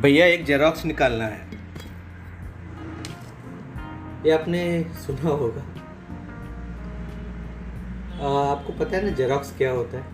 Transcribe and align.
भैया 0.00 0.26
एक 0.26 0.44
जेरोक्स 0.44 0.84
निकालना 0.84 1.24
है। 1.24 1.40
ये 4.26 4.30
आपने 4.30 4.60
सुना 4.94 5.28
होगा। 5.30 5.62
आ, 8.20 8.52
आपको 8.52 8.72
पता 8.72 8.96
है 8.96 9.04
ना 9.04 9.10
जेरोक्स 9.10 9.56
क्या 9.56 9.70
होता 9.70 9.98
है? 9.98 10.04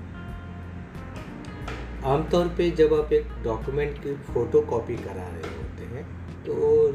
आमतौर 2.04 2.48
पे 2.48 2.70
जब 2.70 2.94
आप 2.94 3.12
एक 3.12 3.28
डॉक्यूमेंट 3.44 4.02
की 4.02 4.14
फ़ोटो 4.24 4.60
कॉपी 4.60 4.96
करा 4.96 5.28
रहे 5.28 5.54
होते 5.56 5.84
हैं 5.84 6.04
तो 6.44 6.52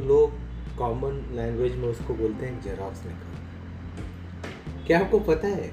लोग 0.07 0.77
कॉमन 0.77 1.23
लैंग्वेज 1.31 1.75
में 1.75 1.87
उसको 1.87 2.13
बोलते 2.13 2.45
हैं 2.45 2.61
जेरोक्स 2.61 3.05
निकाल 3.05 4.85
क्या 4.87 4.99
आपको 4.99 5.19
पता 5.21 5.47
है? 5.47 5.71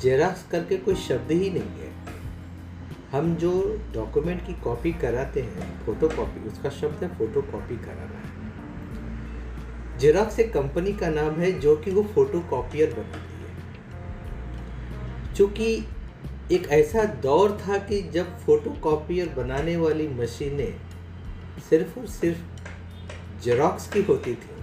जेरोक्स 0.00 0.46
करके 0.50 0.76
कोई 0.76 0.94
शब्द 0.94 1.32
ही 1.32 1.50
नहीं 1.50 1.80
है। 1.80 1.90
हम 3.12 3.34
जो 3.36 3.50
डॉक्यूमेंट 3.94 4.40
की 4.46 4.52
कॉपी 4.64 4.90
कराते 5.00 5.40
हैं 5.40 5.64
फ़ोटो 5.84 6.08
कॉपी 6.08 6.46
उसका 6.48 6.70
शब्द 6.70 7.02
है 7.04 7.08
फ़ोटो 7.16 7.40
कॉपी 7.42 7.76
कराना। 7.76 8.18
है 8.18 8.30
जेरोक्स 9.98 10.38
एक 10.38 10.52
कंपनी 10.52 10.92
का 10.92 11.08
नाम 11.10 11.34
है 11.40 11.50
जो 11.60 11.74
कि 11.76 11.90
वो 11.90 12.02
फ़ोटो 12.14 12.40
कॉपियर 12.50 12.94
बनाती 12.94 13.34
है। 13.34 13.50
चूँकि 15.34 15.66
एक 16.52 16.66
ऐसा 16.72 17.04
दौर 17.22 17.56
था 17.58 17.78
कि 17.80 18.00
जब 18.14 18.38
फ़ोटो 18.38 18.70
कॉपियर 18.82 19.28
बनाने 19.36 19.76
वाली 19.76 20.06
मशीनें 20.14 20.72
सिर्फ़ 21.68 21.98
और 22.00 22.06
सिर्फ़ 22.08 22.40
जेरोक्स 23.44 23.88
की 23.92 24.02
होती 24.02 24.34
थी, 24.34 24.54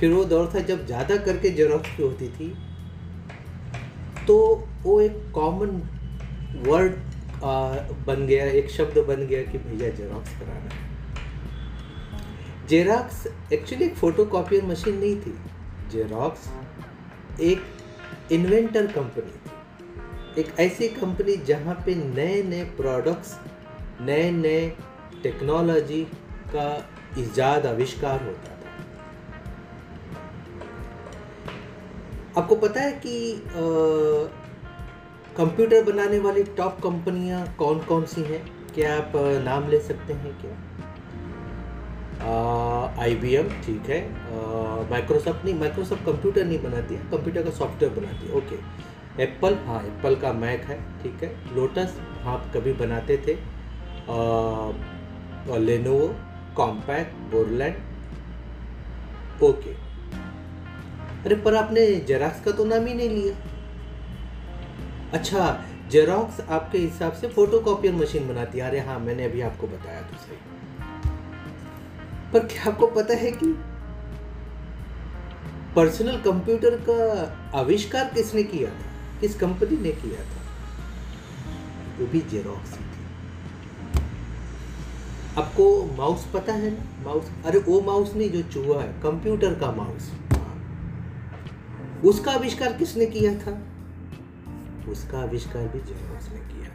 फिर 0.00 0.12
वो 0.12 0.24
दौर 0.24 0.50
था 0.54 0.60
जब 0.62 0.84
ज़्यादा 0.86 1.16
करके 1.16 1.50
जेरोक्स 1.52 1.96
की 1.96 2.02
होती 2.02 2.28
थी 2.28 2.48
तो 4.26 4.36
वो 4.82 5.00
एक 5.00 5.16
कॉमन 5.34 5.80
वर्ड 6.58 6.92
बन 8.06 8.26
गया, 8.26 8.44
एक 8.44 8.70
शब्द 8.70 8.98
बन 9.08 9.26
गया 9.26 9.42
कि 9.42 9.58
भैया 9.58 9.88
जेरोक्स 9.90 10.38
कराना 10.38 10.74
है। 10.74 10.88
जेरोक्स 12.68 13.26
एक्चुअली 13.52 13.84
एक 13.84 13.94
फ़ोटो 13.94 14.24
कॉपियर 14.26 14.64
मशीन 14.64 14.98
नहीं 14.98 15.16
थी। 15.16 15.34
जेरोक्स 15.92 16.48
एक 17.40 17.62
इन्वेंटर 18.32 18.86
कंपनी 18.86 19.22
थी। 19.22 20.40
एक 20.40 20.48
ऐसी 20.60 20.88
कंपनी 20.90 21.36
जहाँ 21.46 21.74
पे 21.86 21.94
नए 21.94 22.42
नए 22.42 22.64
प्रोडक्ट्स 22.76 23.38
नए 24.00 24.30
नए 24.30 24.68
टेक्नोलॉजी 25.22 26.02
का 26.54 26.66
ईजाद 27.18 27.66
आविष्कार 27.66 28.22
होता 28.22 28.54
था। 28.54 28.58
आपको 32.40 32.56
पता 32.56 32.80
है 32.80 32.92
कि 33.06 33.14
कंप्यूटर 35.36 35.82
बनाने 35.84 36.18
वाली 36.18 36.42
टॉप 36.56 36.80
कंपनियाँ 36.82 37.46
कौन 37.58 37.78
कौन 37.84 38.04
सी 38.06 38.22
हैं? 38.22 38.40
क्या 38.74 38.96
आप 38.96 39.12
नाम 39.44 39.68
ले 39.70 39.80
सकते 39.80 40.12
हैं 40.14 40.32
क्या? 40.40 40.52
आई 43.02 43.14
बी 43.16 43.34
एम 43.34 43.48
ठीक 43.64 43.88
है। 43.88 44.00
माइक्रोसॉफ्ट 44.90 45.44
नहीं 45.44 45.54
माइक्रोसॉफ्ट 45.58 46.04
कंप्यूटर 46.06 46.44
नहीं 46.44 46.58
बनाती 46.62 46.94
है, 46.94 47.00
कंप्यूटर 47.10 47.42
का 47.42 47.50
सॉफ्टवेयर 47.50 47.94
बनाती 47.94 48.26
है, 48.26 48.32
ओके। 48.36 49.22
एप्पल 49.22 49.54
हाँ 49.66 49.82
एप्पल 49.86 50.14
का 50.16 50.32
मैक 50.34 50.64
है, 50.64 50.78
ठीक 51.02 51.22
है। 51.22 51.54
लोटस 51.54 51.96
हाँ 52.22 52.38
कभी 52.54 52.72
बनाते 52.74 53.16
थे। 53.26 53.34
Lenovo 55.58 56.08
Compaq 56.56 57.12
Borland 57.32 57.76
okay. 59.42 59.72
अरे, 61.24 61.34
पर 61.36 61.54
आपने 61.54 61.86
जेराक्स 62.08 62.40
का 62.44 62.50
तो 62.52 62.64
नाम 62.64 62.86
ही 62.86 62.94
नहीं 62.94 63.08
लिया। 63.10 63.34
अच्छा 65.14 65.64
जेरोक्स 65.90 66.40
आपके 66.40 66.78
हिसाब 66.78 67.12
से 67.12 67.28
फ़ोटो 67.28 67.58
कॉपियर 67.58 67.94
मशीन 67.94 68.28
बनाती 68.28 68.58
है। 68.58 68.66
अरे 68.66 68.80
हाँ 68.80 68.98
मैंने 68.98 69.24
अभी 69.24 69.40
आपको 69.40 69.66
बताया 69.66 70.02
तो 70.02 70.16
सही 70.16 70.36
पर 72.32 72.46
क्या 72.46 72.64
आपको 72.72 72.86
पता 72.86 73.14
है 73.14 73.30
कि 73.32 73.46
पर्सनल 75.76 76.16
कंप्यूटर 76.16 76.76
का 76.88 77.58
आविष्कार 77.58 78.04
किसने 78.14 78.42
किया 78.42 78.70
था? 78.70 79.18
किस 79.20 79.34
कंपनी 79.36 79.76
ने 79.76 79.92
किया 79.92 80.24
था? 80.24 80.38
वो 81.98 82.06
भी 82.06 82.20
जेरोक्स 82.30 82.70
ही 82.70 82.84
थी। 82.84 83.04
आपको 85.38 85.66
माउस 85.96 86.26
पता 86.34 86.52
है 86.52 86.70
ना? 86.70 86.84
माउस 87.04 87.30
अरे 87.46 87.58
वो 87.58 87.80
माउस 87.80 88.14
नहीं 88.14 88.30
जो 88.30 88.42
चूहा 88.42 88.80
है 88.82 88.92
कंप्यूटर 89.02 89.54
का 89.54 89.72
माउस 89.72 90.10
उसका 92.04 92.32
आविष्कार 92.32 92.72
किसने 92.72 93.06
किया 93.06 93.34
था? 93.34 93.52
उसका 94.88 95.18
आविष्कार 95.18 95.68
भी 95.68 95.78
जेरोक्स 95.80 96.28
ने 96.32 96.38
किया 96.52 96.68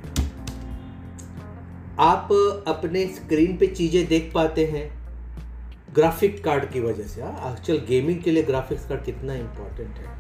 आप 2.03 2.29
अपने 2.67 3.05
स्क्रीन 3.07 3.57
पे 3.57 3.67
चीज़ें 3.67 4.05
देख 4.07 4.31
पाते 4.33 4.66
हैं 4.66 4.89
ग्राफिक 5.95 6.43
कार्ड 6.43 6.66
की 6.71 6.79
वजह 6.79 7.03
से। 7.03 7.21
एक्चुअल 7.21 7.77
हाँ, 7.77 7.85
गेमिंग 7.88 8.21
के 8.23 8.31
लिए 8.31 8.43
ग्राफिक्स 8.43 8.85
कार्ड 8.85 9.03
कितना 9.03 9.33
इंपॉर्टेंट 9.33 9.95
है। 9.97 10.13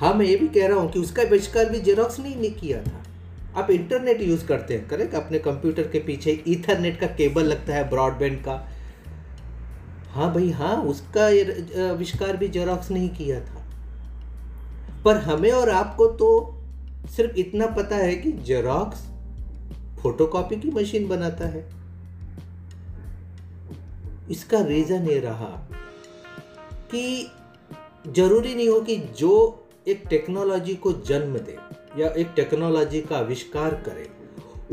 हाँ 0.00 0.12
मैं 0.14 0.26
ये 0.26 0.36
भी 0.36 0.48
कह 0.48 0.66
रहा 0.68 0.78
हूँ 0.78 0.90
कि 0.90 0.98
उसका 0.98 1.22
आविष्कार 1.22 1.68
भी 1.68 1.80
जेरोक्स 1.80 2.18
नहीं, 2.20 2.36
नहीं 2.36 2.54
किया 2.54 2.82
था। 2.82 3.02
आप 3.60 3.70
इंटरनेट 3.70 4.20
यूज़ 4.22 4.46
करते 4.46 4.74
हैं 4.74 4.88
करेक्ट 4.88 5.14
अपने 5.14 5.38
कंप्यूटर 5.38 5.88
के 5.88 5.98
पीछे 5.98 6.42
ईथरनेट 6.48 7.00
का 7.00 7.06
केबल 7.06 7.44
लगता 7.44 7.74
है 7.74 7.88
ब्रॉडबैंड 7.90 8.38
का। 8.44 8.54
हाँ 10.10 10.32
भाई 10.34 10.50
हाँ 10.50 10.76
उसका 10.84 11.26
आविष्कार 11.88 12.36
भी 12.36 12.48
जेरोक्स 12.48 12.90
नहीं 12.90 13.08
किया 13.08 13.40
था। 13.40 13.61
पर 15.04 15.16
हमें 15.16 15.50
और 15.52 15.70
आपको 15.70 16.06
तो 16.14 16.28
सिर्फ़ 17.16 17.36
इतना 17.36 17.66
पता 17.76 17.96
है 17.96 18.14
कि 18.14 18.32
जेरोक्स 18.42 19.06
फोटोकॉपी 20.02 20.56
की 20.56 20.70
मशीन 20.70 21.08
बनाता 21.08 21.46
है। 21.46 21.68
इसका 24.30 24.60
रीजन 24.60 25.08
ये 25.08 25.18
रहा 25.20 25.50
कि 26.90 27.30
ज़रूरी 28.08 28.54
नहीं 28.54 28.68
हो 28.68 28.80
कि 28.80 28.96
जो 29.18 29.32
एक 29.88 30.02
टेक्नोलॉजी 30.10 30.74
को 30.74 30.92
जन्म 31.06 31.38
दे 31.38 31.56
या 31.98 32.08
एक 32.08 32.32
टेक्नोलॉजी 32.36 33.00
का 33.00 33.16
आविष्कार 33.16 33.74
करे, 33.86 34.08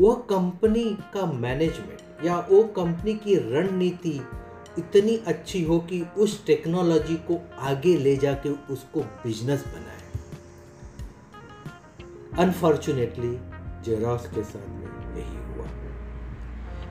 वह 0.00 0.14
कंपनी 0.30 0.84
का 1.14 1.26
मैनेजमेंट 1.32 2.24
या 2.26 2.38
वो 2.50 2.62
कंपनी 2.76 3.14
की 3.14 3.34
रणनीति 3.52 4.20
इतनी 4.78 5.16
अच्छी 5.26 5.62
हो 5.64 5.78
कि 5.80 6.02
उस 6.18 6.44
टेक्नोलॉजी 6.46 7.14
को 7.30 7.40
आगे 7.60 7.96
ले 7.96 8.16
जाके 8.16 8.48
उसको 8.72 9.00
बिज़नेस 9.00 9.64
बनाए। 9.66 9.99
अनफॉर्चुनेटली 12.38 13.38
जेरोक्स 13.84 14.26
के 14.26 14.42
साथ 14.42 14.68
में 14.68 15.16
यही 15.16 15.54
हुआ। 15.54 15.66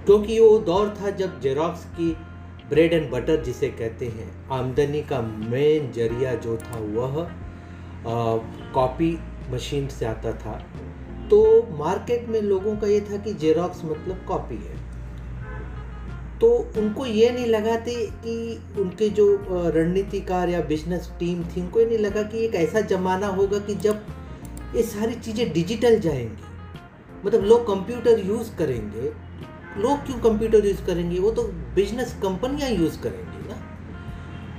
क्योंकि 0.05 0.39
वो 0.39 0.59
दौर 0.59 0.97
था 1.01 1.09
जब 1.09 1.39
जेरोक्स 1.41 1.85
की 1.85 2.11
ब्रेड 2.69 2.93
एंड 2.93 3.11
बटर 3.11 3.43
जिसे 3.43 3.69
कहते 3.69 4.07
हैं, 4.07 4.49
आमदनी 4.49 5.01
का 5.01 5.21
मेन 5.21 5.91
ज़रिया 5.91 6.35
जो 6.35 6.57
था 6.57 6.79
वह 6.79 7.31
कॉपी 8.73 9.19
मशीन 9.51 9.87
से 9.87 10.05
आता 10.05 10.31
था। 10.31 10.65
तो 11.29 11.67
मार्केट 11.77 12.27
में 12.29 12.41
लोगों 12.41 12.77
का 12.77 12.87
ये 12.87 13.01
था 13.01 13.17
कि 13.17 13.33
जेरोक्स 13.33 13.85
मतलब 13.85 14.25
कॉपी 14.27 14.55
है। 14.55 14.89
तो 16.39 16.71
उनको 16.77 17.05
ये 17.05 17.29
नहीं 17.31 17.45
लगा 17.45 17.75
थे 17.75 18.05
कि 18.07 18.63
उनके 18.79 19.09
जो 19.09 19.45
रणनीतिकार 19.49 20.49
या 20.49 20.61
बिज़नेस 20.61 21.11
टीम 21.19 21.43
थी, 21.43 21.61
उनको 21.61 21.79
ये 21.79 21.85
नहीं 21.85 21.97
लगा 21.97 22.23
कि 22.23 22.45
एक 22.45 22.55
ऐसा 22.55 22.81
जमाना 22.81 23.27
होगा 23.27 23.59
कि 23.59 23.75
जब 23.75 24.05
ये 24.75 24.83
सारी 24.83 25.15
चीज़ें 25.15 25.53
डिजिटल 25.53 25.99
जाएँगी। 25.99 26.43
मतलब 27.25 27.43
लोग 27.43 27.67
कंप्यूटर 27.67 28.19
यूज़ 28.19 28.55
करेंगे। 28.55 29.01
लोग 29.81 30.05
क्यों 30.05 30.19
कंप्यूटर 30.19 30.65
यूज़ 30.65 30.85
करेंगे? 30.85 31.19
वो 31.19 31.31
तो 31.31 31.43
बिज़नेस 31.75 32.13
कंपनियाँ 32.23 32.69
यूज़ 32.69 32.99
करेंगी 32.99 33.49
ना। 33.49 33.55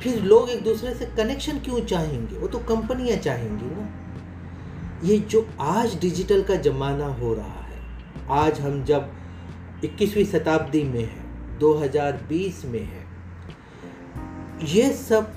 फिर 0.03 0.23
लोग 0.23 0.51
एक 0.51 0.65
दूसरे 0.65 0.95
से 0.95 1.07
कनेक्शन 1.07 1.59
क्यों 1.59 1.81
चाहेंगे? 1.81 2.37
वो 2.37 2.49
तो 2.49 2.59
कंपनियाँ 2.59 3.17
चाहेंगी 3.17 3.67
ना। 3.67 3.89
ये 5.05 5.19
जो 5.19 5.49
आज 5.61 6.01
डिजिटल 6.01 6.43
का 6.43 6.57
ज़माना 6.57 7.07
हो 7.07 7.35
रहा 7.35 7.63
है, 7.63 7.83
आज 8.31 8.61
हम 8.61 8.85
जब 8.85 9.13
21वीं 9.85 10.25
शताब्दी 10.25 10.83
में 10.85 11.05
है 11.05 11.59
2020 11.59 12.65
में 12.65 12.85
है, 12.85 13.07
ये 14.65 14.93
सब 14.93 15.33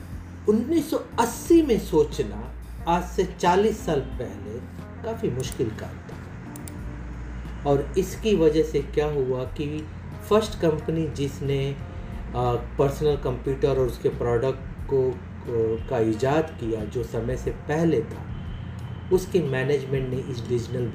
1980 0.50 1.62
में 1.62 1.80
सोचना 1.80 2.54
आज 2.88 3.04
से 3.06 3.24
40 3.40 3.86
साल 3.86 4.00
पहले 4.20 4.60
काफ़ी 5.04 5.30
मुश्किल 5.32 5.70
काम 5.80 5.98
था। 6.08 7.70
और 7.70 7.94
इसकी 7.98 8.36
वजह 8.36 8.64
से 8.64 8.80
क्या 8.96 9.06
हुआ 9.06 9.44
कि 9.58 9.68
फ़र्स्ट 10.30 10.60
कंपनी 10.62 11.06
जिसने 11.08 11.76
पर्सनल 12.36 13.16
कंप्यूटर 13.16 13.70
और 13.70 13.88
उसके 13.88 14.10
प्रोडक्ट 14.10 14.90
को, 14.90 15.02
का 15.90 16.00
ईजाद 16.00 16.50
किया, 16.60 16.84
जो 16.86 17.04
समय 17.04 17.38
से 17.38 17.52
पहले 17.70 18.02
था, 18.02 18.26
उसके 19.14 19.42
मैनेजमेंट 19.42 20.10
ने 20.10 20.18
इस 20.32 20.48
डिजिटल 20.48 20.92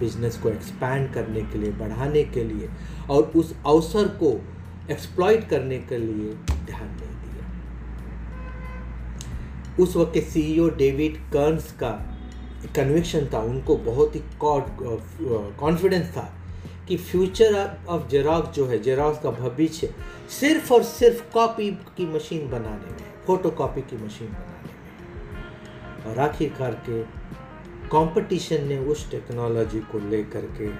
बिज़नेस 0.00 0.38
को 0.38 0.48
एक्सपैंड 0.48 1.12
करने 1.14 1.42
के 1.42 1.58
लिए, 1.58 1.72
बढ़ाने 1.72 2.22
के 2.24 2.44
लिए 2.44 2.68
और 3.10 3.22
उस 3.36 3.54
अवसर 3.66 4.08
को 4.22 4.32
एक्सप्लॉइट 4.90 5.48
करने 5.48 5.78
के 5.78 5.98
लिए 5.98 6.32
ध्यान 6.66 6.96
दिया। 6.96 7.15
उस 9.80 9.96
वक्त 9.96 10.12
के 10.14 10.20
सीईओ 10.22 10.68
डेविड 10.76 11.16
कर्न्स 11.32 11.70
का 11.72 11.90
कन्विक्शन 12.76 13.26
था, 13.32 13.38
उनको 13.40 13.76
बहुत 13.76 14.14
ही 14.16 14.20
कॉन्फिडेंस 14.40 16.08
था 16.16 16.32
कि 16.88 16.96
फ्यूचर 16.96 17.54
ऑफ़ 17.88 18.08
जेरोक्स 18.08 18.56
जो 18.56 18.66
है 18.66 18.78
जेरोक्स 18.82 19.22
का 19.22 19.30
भविष्य 19.32 19.94
सिर्फ़ 20.30 20.72
और 20.74 20.82
सिर्फ़ 20.84 21.22
कॉपी 21.32 21.70
की 21.96 22.06
मशीन 22.06 22.48
बनाने 22.50 22.90
में 22.92 23.04
फ़ोटो 23.26 23.50
कॉपी 23.52 23.80
की 23.82 23.96
मशीन 23.96 24.28
बनाने 24.28 24.72
में 26.04 26.06
और 26.06 26.18
आखिरकार 26.20 26.74
के 26.88 27.02
कंपटीशन 27.88 28.64
ने 28.68 28.78
उस 28.86 29.10
टेक्नोलॉजी 29.10 29.80
को 29.92 29.98
लेकर 30.10 30.44
के 30.58 30.70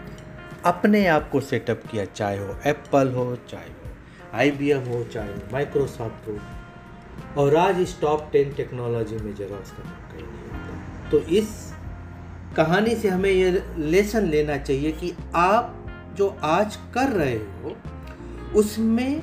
अपने 0.68 1.06
आप 1.06 1.28
को 1.30 1.40
सेटअप 1.40 1.82
किया, 1.90 2.04
चाहे 2.04 2.38
हो 2.38 2.54
एप्पल 2.66 3.12
हो, 3.12 3.36
चाहे 3.50 3.68
हो 3.68 3.74
आई 4.34 4.50
हो, 4.50 5.04
चाहे 5.04 5.28
हो 5.28 5.52
माइक्रोसॉफ्ट 5.52 6.28
हो। 6.28 6.38
और 7.38 7.56
आज 7.56 7.80
इस 7.80 8.00
टॉप 8.00 8.28
टेन 8.32 8.52
टेक्नोलॉजी 8.52 9.16
में 9.16 9.34
जेरोक्स 9.34 9.70
का 9.70 9.82
मौका 9.84 10.16
ही 10.16 10.22
नहीं 10.22 10.48
होता 10.50 11.10
तो 11.10 11.18
इस 11.18 11.72
कहानी 12.56 12.94
से 12.96 13.08
हमें 13.08 13.30
ये 13.30 13.62
लेसन 13.78 14.26
लेना 14.26 14.56
चाहिए 14.56 14.92
कि 14.92 15.12
आप 15.34 15.74
जो 16.16 16.28
आज 16.42 16.76
कर 16.94 17.08
रहे 17.08 17.34
हो, 17.34 17.76
उसमें 18.56 19.22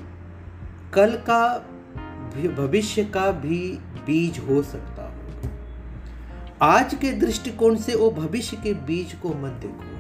कल 0.94 1.16
का 1.30 1.58
भविष्य 2.58 3.04
का 3.04 3.32
भी 3.32 3.60
बीज 4.06 4.40
हो 4.40 4.62
सकता 4.64 5.04
होगा। 5.04 5.50
आज 6.66 6.94
के 6.96 7.12
दृष्टिकोण 7.12 7.76
से 7.76 7.96
वो 7.96 8.12
भविष्य 8.12 8.58
के 8.58 8.74
बीज 8.74 9.14
को 9.14 9.30
मत 9.30 9.52
देखो 9.62 9.92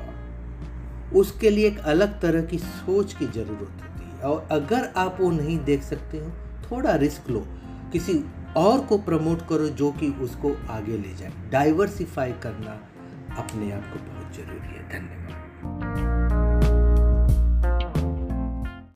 उसके 1.19 1.49
लिए 1.49 1.67
एक 1.67 1.79
अलग 1.79 2.21
तरह 2.21 2.41
की 2.41 2.57
सोच 2.57 3.13
की 3.13 3.25
ज़रूरत 3.25 3.81
होती 3.83 4.09
है। 4.09 4.21
और 4.21 4.47
अगर 4.51 4.89
आप 4.97 5.17
वो 5.21 5.31
नहीं 5.31 5.57
देख 5.59 5.83
सकते 5.83 6.17
हो, 6.17 6.29
थोड़ा 6.63 6.95
रिस्क 6.95 7.29
लो। 7.29 7.45
किसी 7.93 8.23
और 8.57 8.81
को 8.81 8.97
प्रमोट 8.97 9.47
करो 9.47 9.67
जो 9.67 9.91
कि 9.91 10.07
उसको 10.09 10.55
आगे 10.69 10.97
ले 10.97 11.13
जाए। 11.13 11.31
डाइवर्सिफाई 11.49 12.31
करना 12.31 12.71
अपने 13.37 13.71
आप 13.71 13.83
को 13.83 13.99
बहुत 13.99 14.35
ज़रूरी 14.35 14.75
है। 14.75 14.89
धन्यवाद। 14.89 15.42